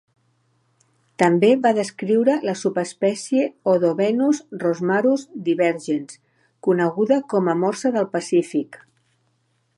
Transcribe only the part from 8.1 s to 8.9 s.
Pacífic.